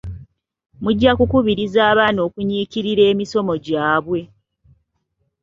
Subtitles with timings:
[0.83, 4.21] Mujja kukubiriza abaana okunyiikirira emisomo gyabwe.